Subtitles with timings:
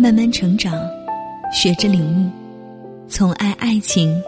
[0.00, 0.72] 慢慢成长，
[1.52, 2.30] 学着领悟，
[3.08, 4.22] 从爱爱情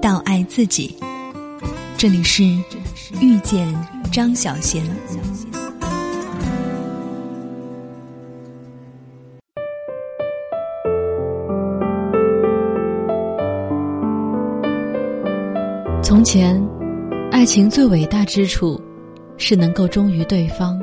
[0.00, 0.96] 到爱自己。
[1.98, 2.42] 这里是
[3.20, 3.68] 遇见
[4.10, 4.82] 张小贤。
[16.02, 16.58] 从前，
[17.30, 18.80] 爱情最伟大之处
[19.36, 20.82] 是能够忠于对方，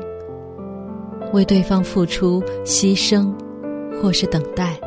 [1.33, 3.33] 为对方付出、牺牲，
[4.01, 4.79] 或是等待。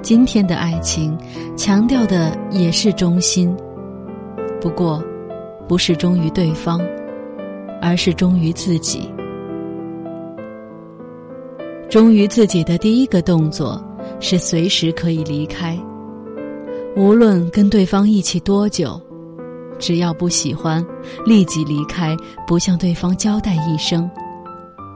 [0.00, 1.16] 今天的爱情
[1.56, 3.54] 强调的也是忠心，
[4.60, 5.02] 不过
[5.66, 6.80] 不是忠于对方，
[7.82, 9.10] 而是忠于自己。
[11.90, 13.82] 忠于自己的第一个动作
[14.20, 15.78] 是随时可以离开。
[16.96, 19.00] 无论跟对方一起多久，
[19.78, 20.84] 只要不喜欢，
[21.24, 24.10] 立即离开，不向对方交代一声，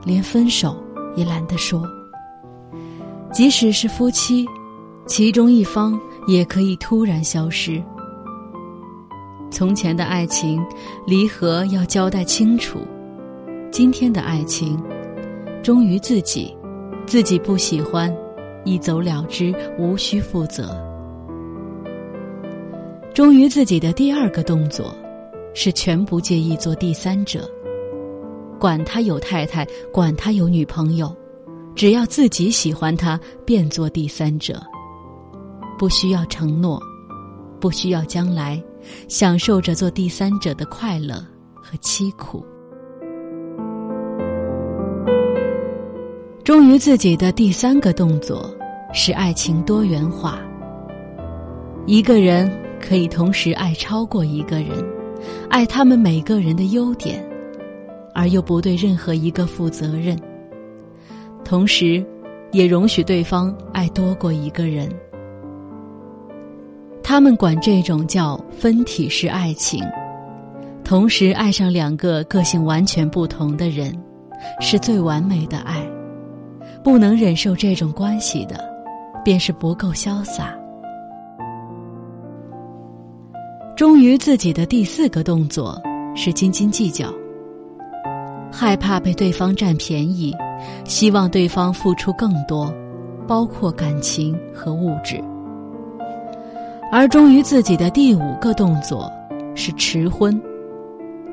[0.05, 0.77] 连分手
[1.17, 1.83] 也懒得说。
[3.33, 4.47] 即使是夫妻，
[5.07, 7.83] 其中一方也可以突然消失。
[9.51, 10.63] 从前的爱情，
[11.07, 12.81] 离合要交代清楚；
[13.71, 14.79] 今天的爱情，
[15.63, 16.55] 忠于自己，
[17.07, 18.15] 自己不喜欢，
[18.65, 20.69] 一走了之，无需负责。
[23.15, 24.95] 忠于自己的第二个动作，
[25.55, 27.49] 是全不介意做第三者。
[28.59, 31.15] 管他有太太，管他有女朋友，
[31.75, 34.63] 只要自己喜欢他，便做第三者。
[35.79, 36.81] 不需要承诺，
[37.61, 38.63] 不需要将来，
[39.09, 41.15] 享受着做第三者的快乐
[41.55, 42.45] 和凄苦。
[46.45, 48.55] 忠于自己的第三个动作，
[48.93, 50.39] 是爱情多元化。
[51.87, 52.51] 一个人。
[52.85, 54.85] 可以同时爱超过一个人，
[55.49, 57.25] 爱他们每个人的优点，
[58.13, 60.21] 而又不对任何一个负责任。
[61.53, 62.03] 同时，
[62.53, 64.89] 也容许对方爱多过一个人。
[67.03, 69.85] 他们管这种叫分体式爱情，
[70.83, 73.95] 同时爱上两个个性完全不同的人，
[74.61, 75.87] 是最完美的爱。
[76.83, 78.59] 不能忍受这种关系的，
[79.23, 80.59] 便是不够潇洒。
[83.77, 85.79] 忠于自己的第四个动作
[86.17, 87.13] 是斤斤计较，
[88.51, 90.35] 害怕被对方占便宜，
[90.85, 92.73] 希望对方付出更多，
[93.27, 95.23] 包括感情和物质。
[96.91, 99.11] 而忠于自己的第五个动作
[99.55, 100.41] 是迟婚，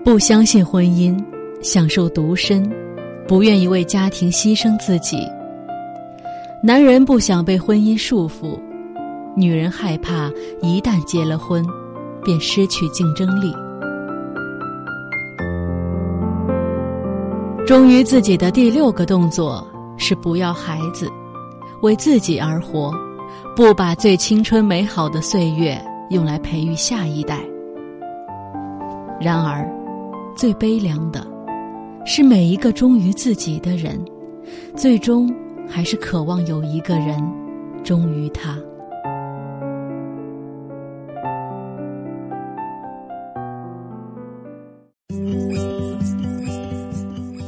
[0.03, 1.17] 不相信婚姻，
[1.61, 2.69] 享受独身，
[3.27, 5.27] 不愿意为家庭牺牲自己。
[6.63, 8.59] 男人不想被婚姻束缚，
[9.35, 11.65] 女人害怕一旦结了婚。
[12.21, 13.55] 便失去竞争力。
[17.69, 19.63] 忠于自己的第六个动作
[19.95, 21.07] 是不要孩子，
[21.83, 22.91] 为自己而活，
[23.55, 27.43] 不把最青春美好的岁月用来培育下一代。
[29.21, 29.71] 然而，
[30.35, 31.23] 最悲凉的，
[32.07, 34.03] 是每一个忠于自己的人，
[34.75, 35.31] 最终
[35.67, 37.21] 还是渴望有一个人
[37.83, 38.57] 忠于他。